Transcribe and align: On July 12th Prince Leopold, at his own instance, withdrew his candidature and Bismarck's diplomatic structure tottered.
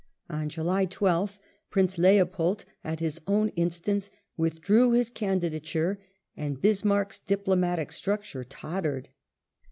On 0.31 0.49
July 0.49 0.87
12th 0.87 1.37
Prince 1.69 1.99
Leopold, 1.99 2.65
at 2.83 2.99
his 3.01 3.21
own 3.27 3.49
instance, 3.49 4.09
withdrew 4.35 4.93
his 4.93 5.11
candidature 5.11 5.99
and 6.35 6.59
Bismarck's 6.59 7.19
diplomatic 7.19 7.91
structure 7.91 8.43
tottered. 8.43 9.09